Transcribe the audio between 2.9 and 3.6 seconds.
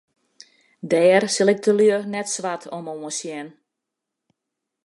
oansjen.